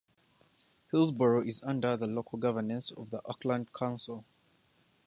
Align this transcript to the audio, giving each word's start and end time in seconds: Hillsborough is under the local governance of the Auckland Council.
Hillsborough 0.89 1.45
is 1.45 1.61
under 1.61 1.95
the 1.95 2.07
local 2.07 2.39
governance 2.39 2.89
of 2.89 3.11
the 3.11 3.21
Auckland 3.23 3.71
Council. 3.71 4.25